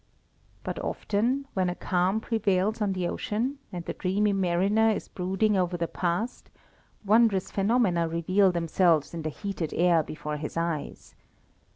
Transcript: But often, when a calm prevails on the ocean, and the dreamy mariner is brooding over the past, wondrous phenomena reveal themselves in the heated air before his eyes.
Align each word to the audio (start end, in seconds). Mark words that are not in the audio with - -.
But 0.63 0.79
often, 0.79 1.45
when 1.53 1.69
a 1.69 1.75
calm 1.75 2.21
prevails 2.21 2.81
on 2.81 2.93
the 2.93 3.07
ocean, 3.07 3.59
and 3.71 3.85
the 3.85 3.93
dreamy 3.93 4.33
mariner 4.33 4.89
is 4.89 5.07
brooding 5.07 5.55
over 5.55 5.77
the 5.77 5.87
past, 5.87 6.49
wondrous 7.05 7.51
phenomena 7.51 8.07
reveal 8.07 8.51
themselves 8.51 9.13
in 9.13 9.21
the 9.21 9.29
heated 9.29 9.75
air 9.75 10.01
before 10.01 10.37
his 10.37 10.57
eyes. 10.57 11.13